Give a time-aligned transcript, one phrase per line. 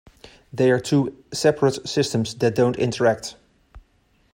[0.51, 3.35] They are two separate systems that don't interact.